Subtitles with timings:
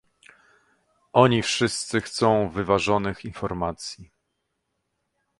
[1.13, 4.11] Oni wszyscy chcą wyważonych informacji